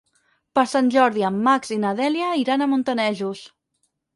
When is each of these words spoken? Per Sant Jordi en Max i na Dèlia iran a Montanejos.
Per 0.59 0.63
Sant 0.69 0.87
Jordi 0.95 1.25
en 1.29 1.37
Max 1.49 1.75
i 1.75 1.79
na 1.83 1.91
Dèlia 2.01 2.33
iran 2.45 2.65
a 2.65 2.69
Montanejos. 2.73 3.45